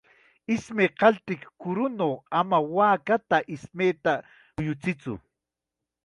Ismay 0.53 0.89
qaltiq 0.99 1.41
kurunaw 1.61 2.13
ama 2.39 2.57
waaka 2.75 3.37
ismayta 3.55 4.13
muyuchiytsu. 4.55 5.13